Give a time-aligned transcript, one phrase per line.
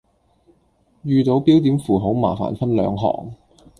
[1.03, 3.35] 遇到標點符號麻煩分兩行